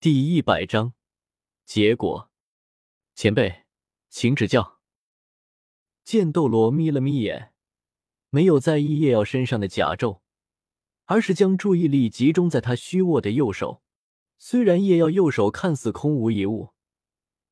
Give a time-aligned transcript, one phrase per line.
[0.00, 0.94] 第一百章
[1.64, 2.30] 结果。
[3.16, 3.64] 前辈，
[4.08, 4.78] 请指教。
[6.04, 7.52] 剑斗罗眯了眯眼，
[8.30, 10.20] 没有在意叶耀身上的甲胄，
[11.06, 13.82] 而是将注意力集中在他虚握的右手。
[14.38, 16.74] 虽然叶耀右手看似空无一物，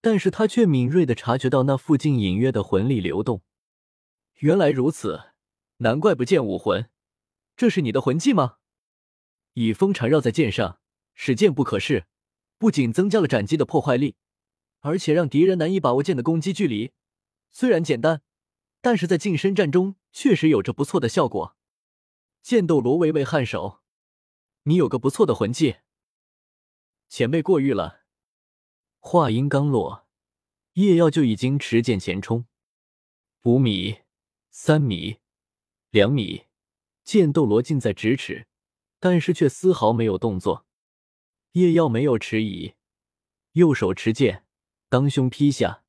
[0.01, 3.43] 但是他却敏锐的察觉到那附近隐约的魂力流动。
[4.35, 5.33] 原来如此，
[5.79, 6.89] 难怪不见武魂。
[7.57, 8.59] 这是你的魂技吗？
[9.55, 10.79] 以风缠绕在剑上，
[11.13, 12.07] 使剑不可视，
[12.59, 14.17] 不仅增加了斩击的破坏力，
[14.81, 16.93] 而且让敌人难以把握剑的攻击距离。
[17.51, 18.23] 虽然简单，
[18.81, 21.57] 但是在近身战中确实有着不错的效果。
[22.43, 23.81] 剑斗罗微微颔首
[24.65, 25.77] ：“你有个不错的魂技。”
[27.09, 28.03] 前辈过誉了。
[28.99, 30.07] 话音刚落，
[30.75, 32.47] 叶耀就已经持剑前冲。
[33.43, 34.01] 五米、
[34.51, 35.19] 三米、
[35.91, 36.47] 两米，
[37.05, 38.49] 剑斗罗近在咫尺，
[38.99, 40.66] 但是却丝毫没有动作。
[41.57, 42.75] 叶耀没有迟疑，
[43.53, 44.45] 右手持剑，
[44.91, 45.85] 当胸劈下。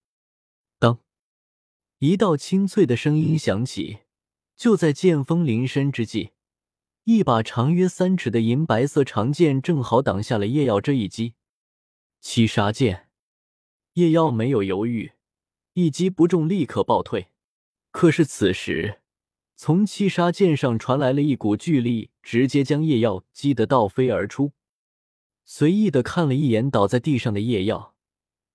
[0.79, 1.01] 当，
[1.99, 3.99] 一道清脆的声音响起。
[4.55, 6.31] 就在剑锋临身之际。
[7.03, 11.33] 一把长约三尺的银白色长剑正好挡下了叶耀这一击。
[12.21, 13.09] 七杀剑，
[13.95, 15.11] 叶耀没有犹豫，
[15.73, 17.27] 一击不中立刻暴退。
[17.91, 19.01] 可是此时，
[19.57, 24.53] 从七杀剑上传来了一股巨力，直接将叶耀击得倒飞而出。
[25.49, 27.95] 随意的看了一眼倒在地上的叶耀，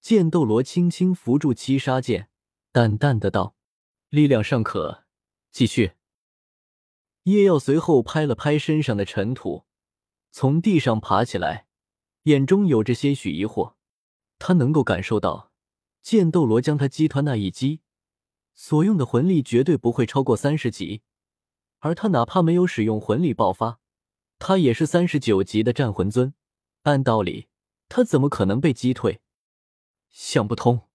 [0.02, 2.28] 剑斗罗轻轻扶住七杀剑，
[2.70, 3.56] 淡淡的道
[4.10, 5.04] ：“力量尚可，
[5.50, 5.92] 继续。”
[7.24, 9.64] 叶耀随后拍了拍身上的尘土，
[10.30, 11.66] 从地上爬起来，
[12.24, 13.72] 眼中有着些许疑惑。
[14.38, 15.50] 他能够感受到，
[16.02, 17.80] 剑斗罗将他击团那一击，
[18.54, 21.00] 所用的魂力绝对不会超过三十级，
[21.78, 23.80] 而他哪怕没有使用魂力爆发，
[24.38, 26.34] 他也是三十九级的战魂尊。
[26.82, 27.48] 按道理，
[27.88, 29.20] 他怎么可能被击退？
[30.10, 30.88] 想不通。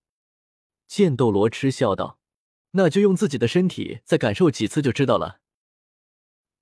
[0.85, 2.19] 剑斗罗嗤笑道
[2.71, 5.39] ：“那就用自己的身体再感受几次就知道了。”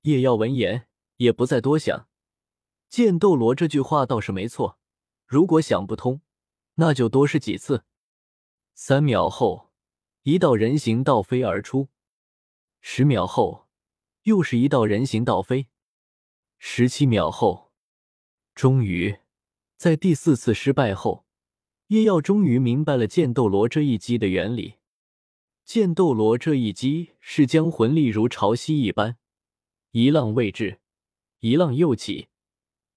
[0.03, 2.07] 叶耀闻言也不再多想，
[2.87, 4.79] 剑斗罗这句话倒是没错。
[5.25, 6.21] 如果想不通，
[6.75, 7.83] 那就多试几次。
[8.75, 9.71] 三秒后，
[10.21, 11.89] 一道人形倒飞而出；
[12.79, 13.67] 十秒后，
[14.23, 15.69] 又是一道人形倒飞；
[16.59, 17.64] 十七秒后，
[18.55, 19.17] 终于
[19.75, 21.25] 在第四次失败后，
[21.87, 24.75] 叶耀终于明白了剑斗罗这一击的原理。
[25.65, 29.17] 剑斗罗这一击是将魂力如潮汐一般。
[29.91, 30.79] 一浪未至，
[31.39, 32.29] 一浪又起，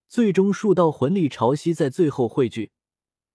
[0.07, 2.71] 最终数道魂力潮汐在最后汇聚，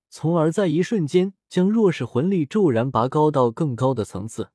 [0.10, 4.52] 从而在一瞬间将弱势魂力骤然拔高到更高的层次。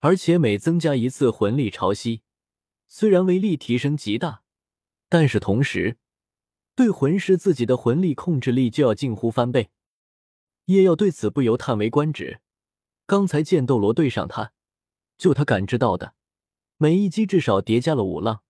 [0.00, 2.20] 而且每增加一次魂力潮汐，
[2.86, 4.42] 虽然威力提升极大，
[5.08, 5.96] 但是同时
[6.74, 9.70] 对魂师自己的魂力控制力就要近乎翻倍。
[10.66, 12.40] 叶耀对此不由叹为观止。
[13.06, 14.52] 刚才剑斗罗对上他，
[15.16, 16.14] 就他感知到的。
[16.76, 18.42] 每一击至少叠加了五浪，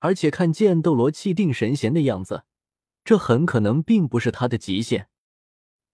[0.00, 2.44] 而且看剑斗罗气定神闲的样子，
[3.04, 5.08] 这很可能并不是他的极限。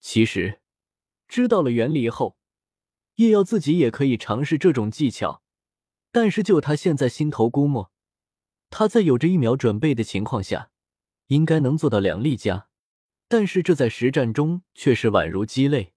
[0.00, 0.62] 其实，
[1.28, 2.36] 知道了原理后，
[3.16, 5.42] 叶耀自己也可以尝试这种技巧，
[6.10, 7.92] 但是就他现在心头估摸，
[8.70, 10.70] 他在有着一秒准备的情况下，
[11.28, 12.68] 应该能做到两力加。
[13.28, 15.94] 但是这在实战中却是宛如鸡肋，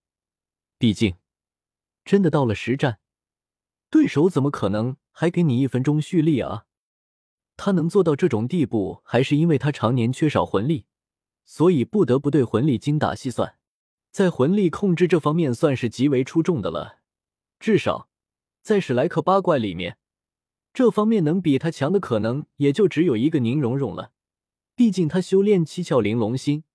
[0.77, 1.15] 毕竟
[2.05, 2.99] 真的到了实战。
[3.89, 6.65] 对手怎么可能还给你一分钟蓄力啊？
[7.57, 10.85] 他能做到这种地步，还是因为他常年缺少魂力，
[11.45, 13.57] 所以不得不对魂力精打细算，
[14.11, 16.99] 在魂力控制这方面算是极为出众的了。
[17.59, 18.09] 至少
[18.61, 19.97] 在史莱克八怪里面，
[20.73, 24.11] 这方面能比他强的可能也就只有一个宁荣荣了。
[24.75, 26.65] 毕竟他修炼七窍玲珑心，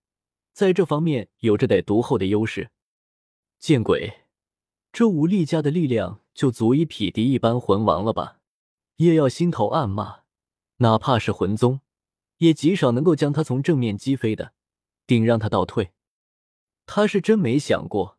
[0.53, 2.71] 在这方面有着得独厚的优势。
[3.59, 4.23] 见鬼！
[4.91, 8.41] 这武力家的力量就足以匹敌一般魂王了吧？
[8.97, 10.23] 叶耀心头暗骂，
[10.79, 11.81] 哪怕是魂宗，
[12.39, 14.55] 也极少能够将他从正面击飞的，
[15.07, 15.93] 顶让他倒退。
[16.87, 18.19] 他是真没想过，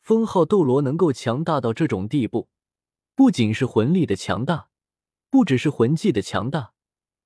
[0.00, 2.48] 封号斗罗能够强大到这种地步，
[3.14, 4.70] 不仅是魂力的强大，
[5.28, 6.72] 不只是魂技的强大，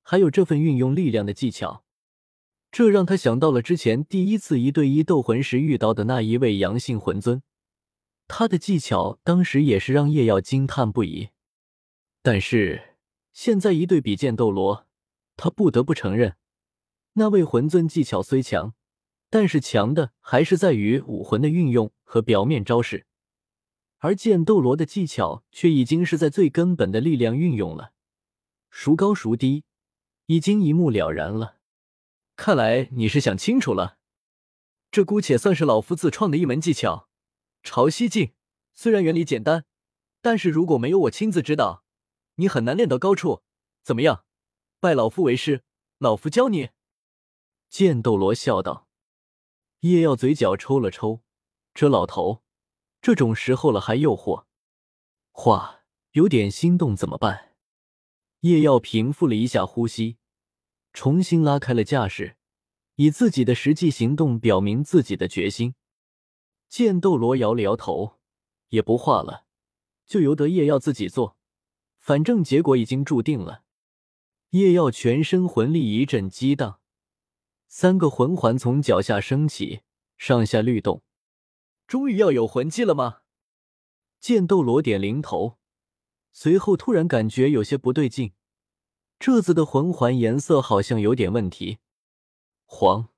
[0.05, 1.83] 还有这份运用力量的技巧。
[2.71, 7.43] 这让他想到了之前第一次一对一斗魂时遇到的那一位阳性魂尊。
[8.27, 11.29] 他的技巧当时也是让叶耀惊叹不已，
[12.23, 12.97] 但是
[13.33, 14.87] 现在一对比剑斗罗，
[15.37, 16.37] 他不得不承认，
[17.13, 18.75] 那位魂尊技巧虽强，
[19.29, 23.07] 但是强的还是在于武魂的运用和表面招式，
[23.99, 27.93] 而剑斗罗的技巧却已经是在最根本的力量运用了，
[28.71, 29.65] 孰高孰低，
[30.27, 31.59] 已经一目了然了。
[32.37, 33.99] 看来你是想清楚了。
[34.91, 37.09] 这姑且算是老夫自创的一门技巧。
[37.63, 38.35] 潮汐镜
[38.75, 39.65] 虽然原理简单，
[40.21, 41.85] 但是如果没有我亲自指导，
[42.37, 43.43] 你很难练到高处。
[43.83, 44.25] 怎么样，
[44.81, 45.63] 拜老夫为师，
[45.99, 46.71] 老夫教你。”
[47.69, 48.89] 剑斗罗笑道。
[49.81, 51.23] 叶耀嘴角抽了抽，
[51.75, 52.43] 这老头，
[53.03, 54.45] 这种时候了还诱惑，
[55.31, 57.54] 话有点心动怎么办？
[58.45, 60.19] 叶耀平复了一下呼吸，
[60.93, 62.37] 重新拉开了架势，
[62.97, 65.75] 以自己的实际行动表明自己的决心。
[66.69, 68.19] 剑斗罗摇了摇头，
[68.69, 69.47] 也不画了，
[70.05, 71.39] 就由得叶耀自己做，
[71.99, 73.63] 反正结果已经注定了。
[74.51, 76.81] 叶耀全身魂力一阵激荡。
[77.67, 79.81] 三个魂环从脚下升起，
[80.19, 81.03] 上下律动。
[81.87, 83.21] 终于要有魂技了吗？
[84.21, 85.57] 剑斗罗点灵头，
[86.37, 88.33] 随后突然感觉有些不对劲，
[89.21, 91.79] 这次的魂环颜色好像有点问题。
[92.65, 93.09] 黄、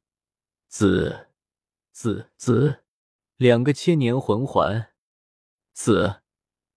[0.68, 1.28] 紫、
[1.90, 2.84] 紫、紫，
[3.36, 4.92] 两个千年魂环。
[5.72, 6.20] 紫，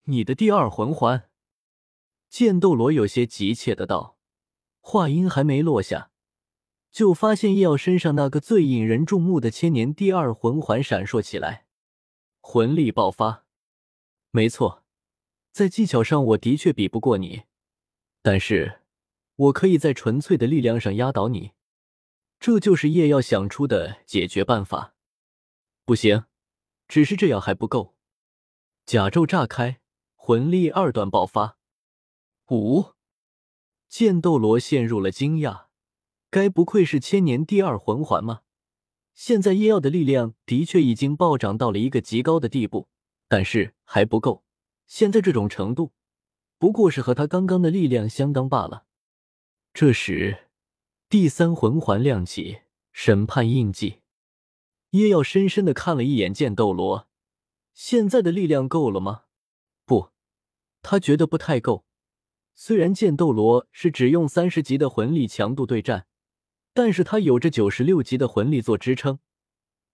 [0.06, 1.30] 你的第二魂环。
[2.30, 4.18] 剑斗罗有些急切的道，
[4.80, 6.10] 话音还没落下。
[6.90, 11.68] 就发现叶耀身上那个最引人注目的千年第二魂环闪烁起来，
[12.40, 13.46] 魂力爆发。
[14.32, 14.86] 没错，
[15.52, 17.44] 在技巧上我的确比不过你，
[18.22, 18.82] 但是
[19.36, 21.52] 我可以在纯粹的力量上压倒你。
[22.40, 24.96] 这就是叶耀想出的解决办法。
[25.84, 26.26] 不行，
[26.88, 27.96] 只是这样还不够。
[28.86, 29.82] 甲胄炸开，
[30.16, 31.58] 魂力二段爆发。
[32.50, 32.94] 五，
[33.90, 35.66] 剑斗罗陷入了惊讶。
[36.30, 38.42] 该不愧是千年第二魂环吗？
[39.14, 42.88] 现在叶耀的力量的确已经暴涨到了一个极高的地步，
[43.28, 44.46] 但是还不够。
[44.90, 45.94] 现在这种程度，
[46.58, 48.86] 不过是和他刚刚的力量相当罢了。
[49.72, 50.50] 这时，
[51.08, 54.00] 第三魂环亮起，审判印记。
[54.90, 57.08] 叶耀深深的看了一眼剑斗罗，
[57.74, 59.26] 现在的力量够了吗？
[59.86, 60.10] 不，
[60.82, 61.86] 他觉得不太够。
[62.54, 66.08] 虽然剑斗罗是只用三十级的魂力强度对战。
[66.72, 69.20] 但是他有着九十六级的魂力做支撑，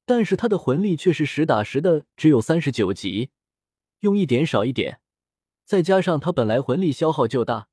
[0.05, 3.31] 但是他的魂力却是实打实的只有三十九级，
[4.05, 5.01] 用一点少一点，
[5.65, 7.67] 再加上他本来魂力消耗就大，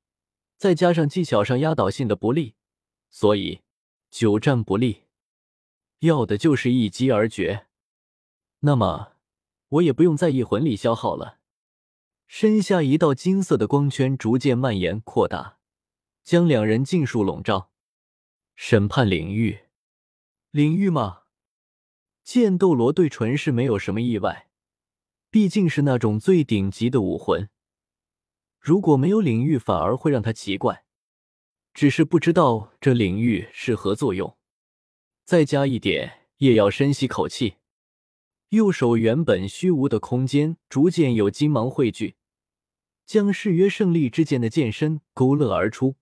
[0.57, 2.55] 再加上技巧上压倒性的不利，
[3.11, 3.61] 所以
[4.09, 5.03] 久战不利，
[5.99, 7.67] 要的就是一击而决。
[8.61, 9.13] 那么
[9.69, 11.37] 我也不用在意魂力消耗了。
[12.25, 15.59] 身下一道金色的光圈逐渐蔓延扩大，
[16.23, 17.69] 将两人尽数笼罩。
[18.55, 19.65] 审判领域，
[20.49, 21.25] 领域吗？
[22.23, 24.47] 剑斗罗对纯是没有什么意外，
[25.33, 27.49] 毕竟是那种最顶级的武魂。
[28.59, 30.85] 如果没有领域，反而会让他奇怪。
[31.73, 34.37] 只是不知道这领域是何作用。
[35.25, 37.55] 再加一点，叶耀深吸口气，
[38.49, 42.15] 右手原本虚无的空间逐渐有金芒汇聚，
[43.07, 45.95] 将誓约胜利之剑的剑身勾勒而出。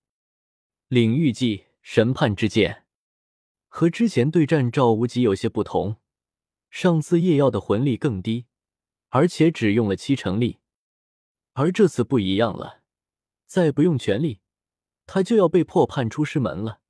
[0.88, 1.64] 领域技。
[1.80, 2.84] 审判之剑
[3.66, 5.96] 和之前对战赵无极有些不同，
[6.70, 8.46] 上次夜耀的魂力更低，
[9.14, 10.56] 而且只用了七成力，
[11.52, 12.80] 而这次不一样了，
[13.44, 14.40] 再不用全力，
[15.04, 16.80] 他就要被迫判出师门了。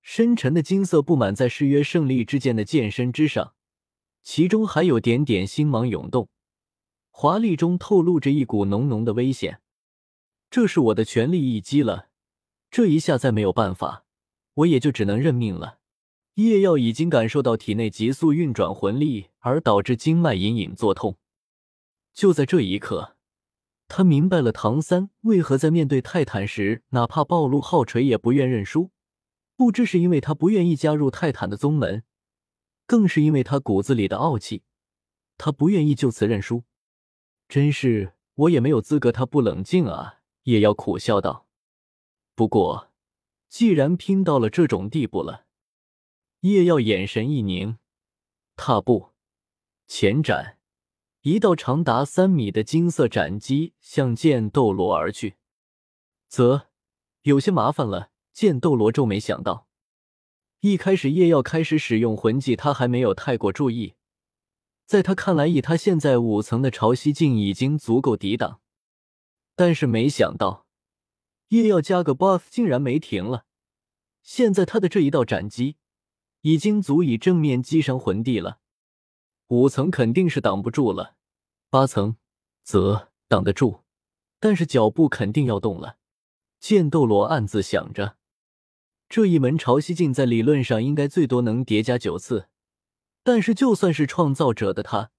[0.00, 3.52] 深沉的金色布满在誓约胜利之剑的剑身之上，
[4.22, 6.30] 其中还有点点星芒涌动，
[7.10, 9.60] 华丽中透露着一股浓浓的危险。
[10.50, 12.08] 这是我的全力一击了，
[12.70, 14.06] 这一下再没有办法。
[14.54, 15.80] 我也就只能认命了。
[16.36, 21.18] 夜耀已经感受到体内急速运转魂力而导致经脉隐隐作痛。
[22.14, 23.16] 就在这一刻，
[23.88, 28.92] 他明白了唐三为何在面对泰坦时，哪怕暴露浩锤也不愿认输。
[29.56, 32.04] 不知是因为他不愿意加入泰坦的宗门，
[32.86, 34.62] 更是因为他骨子里的傲气，
[35.36, 36.64] 他不愿意就此认输。
[37.48, 40.20] 真是我也没有资格，他不冷静啊！
[40.44, 41.46] 叶耀苦笑道。
[42.34, 42.90] 不过。
[43.46, 45.46] 既然拼到了这种地步了，
[46.40, 47.78] 叶耀眼神一凝，
[48.56, 49.10] 踏步
[49.86, 50.53] 前展，
[51.24, 55.36] 一道长达三米的金色斩击向剑斗罗而去。
[56.28, 56.66] 则
[57.22, 58.10] 有些麻烦了。
[58.34, 59.66] 剑斗罗皱眉想到，
[60.60, 63.94] 一开始叶耀开始使用魂技，他还没有太过注意，
[64.84, 68.60] 在他看来，以他现在五层的潮汐镜已经足够抵挡，
[69.54, 70.66] 但是没想到。
[71.48, 73.46] 叶耀加个 buff 竟然没停了，
[74.20, 75.76] 现在他的这一道斩击
[76.42, 78.58] 已经足以正面击伤魂帝了。
[79.48, 81.16] 五层肯定是挡不住了，
[81.70, 82.16] 八层
[82.62, 83.80] 则挡得住，
[84.40, 85.98] 但是脚步肯定要动了。
[86.58, 88.16] 剑斗罗暗自想着，
[89.08, 92.48] 这一门潮汐镜在理论上应该最多能叠加九次，
[93.22, 95.10] 但是就算是创造者的他，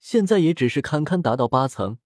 [0.00, 1.98] 现在也只是堪堪达到八层。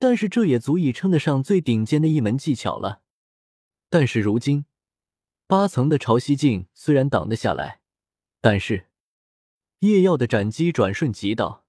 [0.00, 3.02] 但是这也足以称得上最顶尖的一门技巧了。
[3.88, 4.64] 但是如今，
[5.46, 7.80] 八层的潮汐镜虽然挡得下来，
[8.40, 8.87] 但是
[9.80, 11.64] 叶耀的斩击转瞬即到，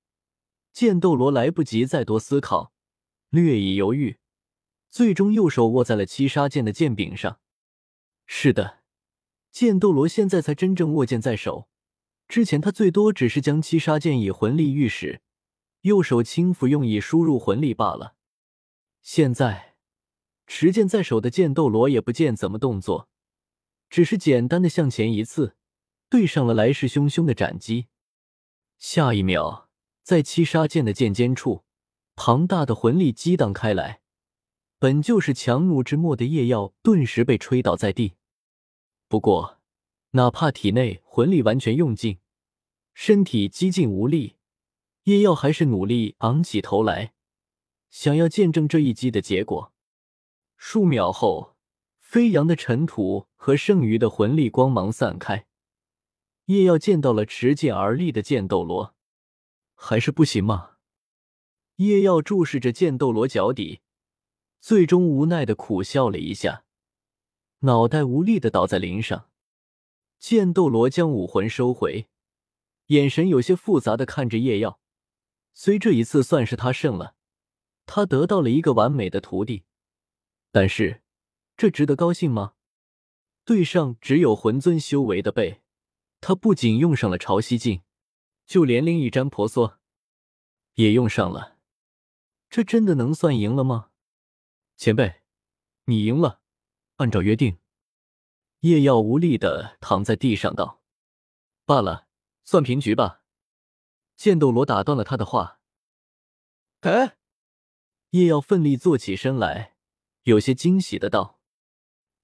[0.73, 2.73] 剑斗罗来不及再多思考，
[3.29, 4.17] 略一犹豫，
[4.89, 7.39] 最终右手握在了七杀剑的剑柄上。
[8.25, 8.79] 是的，
[9.51, 11.69] 剑斗罗现在才真正握剑在手，
[12.27, 15.21] 之前他最多只是将七杀剑以魂力御使，
[15.81, 18.15] 右手轻抚用以输入魂力罢了。
[19.03, 19.75] 现在，
[20.47, 23.07] 持剑在手的剑斗罗也不见怎么动作，
[23.87, 25.55] 只是简单的向前一刺，
[26.09, 27.85] 对上了来势汹汹的斩击。
[28.79, 29.67] 下一秒，
[30.03, 31.65] 在七杀剑的剑尖处，
[32.15, 33.99] 庞大的魂力激荡开来，
[34.79, 38.13] 本就是强弩之末的夜耀顿时被吹倒在地。
[39.09, 39.59] 不过，
[40.11, 42.19] 哪怕体内魂力完全用尽，
[42.93, 44.37] 身体几近无力，
[45.03, 47.11] 夜耀还是努力昂起头来。
[47.89, 49.73] 想要见证这一击的结果。
[50.55, 51.57] 数秒后，
[51.99, 55.47] 飞扬的尘土和剩余的魂力光芒散开，
[56.49, 58.95] 叶耀见到了持剑而立的剑斗罗，
[59.75, 60.77] 还是不行吗？
[61.75, 63.81] 叶耀注视着剑斗罗脚底，
[64.59, 66.65] 最终无奈的苦笑了一下，
[67.59, 69.29] 脑袋无力的倒在林上。
[70.17, 72.07] 剑斗罗将武魂收回，
[72.87, 74.79] 眼神有些复杂的看着叶耀，
[75.53, 77.13] 虽这一次算是他胜了。
[77.85, 79.65] 他得到了一个完美的徒弟，
[80.51, 81.03] 但是
[81.55, 82.55] 这值得高兴吗？
[83.45, 85.61] 对上只有魂尊修为的贝，
[86.21, 87.83] 他不仅用上了潮汐镜，
[88.45, 89.79] 就连另一张婆娑
[90.75, 91.57] 也用上了。
[92.49, 93.91] 这真的能算赢了吗？
[94.75, 95.21] 前辈，
[95.85, 96.41] 你赢了。
[96.97, 97.59] 按照约定，
[98.61, 100.81] 叶耀无力的躺在地上道
[101.65, 102.07] ：“罢了，
[102.43, 103.23] 算平局吧。”
[104.17, 105.61] 剑斗罗打断了他的话
[106.81, 107.17] ：“哎。”
[108.11, 109.77] 叶耀奋力坐起身来，
[110.23, 111.39] 有些惊喜的道：“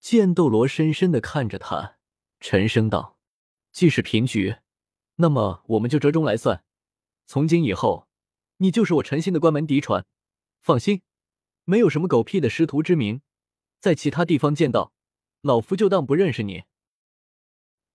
[0.02, 2.00] 剑斗罗深深的看着他，
[2.40, 3.15] 沉声道
[3.75, 4.55] ：‘既是平局，
[5.15, 6.63] 那么我们就折中来算。
[7.25, 8.08] 从今以后，
[8.60, 10.05] 你就是我陈心的关门嫡传。
[10.62, 11.01] 放心，
[11.65, 13.20] 没有什么狗屁的师徒之名，
[13.82, 14.94] 在其他地方见到，
[15.41, 16.63] 老夫就当不认识你。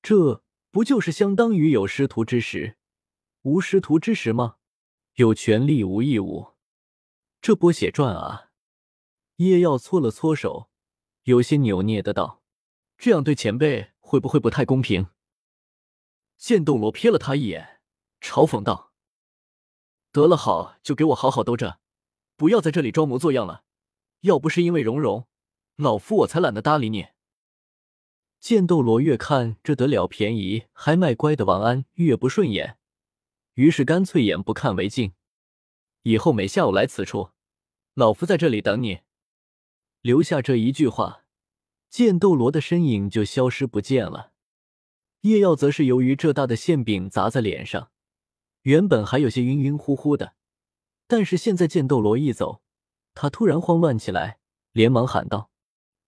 [0.03, 2.77] 这不就是相当于有师徒之实，
[3.41, 4.57] 无师徒之实吗？
[5.15, 6.49] 有权利无义务。’”
[7.41, 8.51] 这波血赚啊！
[9.37, 10.69] 叶耀搓了搓手，
[11.23, 12.43] 有些扭捏的道
[12.99, 15.09] ：“这样对前辈会不会不太公平？”
[16.41, 17.83] 剑斗罗瞥了他一眼，
[18.23, 18.95] 嘲讽道
[20.11, 21.81] ：“得了，好，就给我好好兜着，
[22.35, 23.65] 不要在这里装模作样了。
[24.21, 25.29] 要不是因为蓉蓉，
[25.77, 27.09] 老夫我才懒得搭理你。”
[28.41, 32.79] 剑斗罗越看这得了便宜还卖乖的王安越不顺眼，
[33.53, 35.13] 于是干脆眼不看为净。
[36.05, 37.33] 以后每下午来此处，
[37.93, 39.01] 老夫在这里等你。
[40.01, 41.27] 留下这一句话，
[41.91, 44.33] 剑斗罗的身影就消失不见了。
[45.23, 47.91] 叶耀则是由于这大的馅饼砸在脸上，
[48.63, 50.35] 原本还有些晕晕乎乎的，
[51.07, 52.63] 但是现在剑斗罗一走，
[53.15, 54.39] 他突然慌乱起来，
[54.73, 55.51] 连忙喊道：“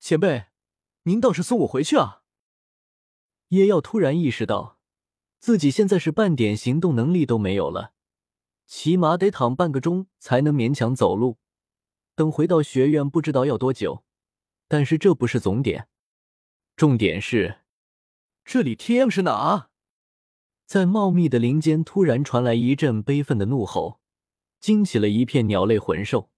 [0.00, 0.46] 前辈，
[1.02, 2.22] 您倒是送我回去啊！”
[3.48, 4.78] 叶耀突然意识到，
[5.38, 7.92] 自己现在是半点行动能力都没有了。
[8.66, 11.36] 起码得躺半个钟才能勉强走路，
[12.14, 14.04] 等回到学院不知道要多久。
[14.68, 15.88] 但是这不是总点，
[16.76, 17.61] 重点是
[18.44, 19.68] 这里 T M 是哪？
[20.66, 24.00] 在茂密的林间突然传来一阵悲愤的怒吼，
[24.58, 26.31] 惊起了一片鸟类魂兽。